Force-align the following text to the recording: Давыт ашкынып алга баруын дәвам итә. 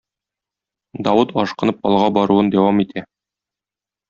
Давыт 1.07 1.33
ашкынып 1.43 1.85
алга 1.91 2.09
баруын 2.17 2.51
дәвам 2.57 2.83
итә. 2.87 3.05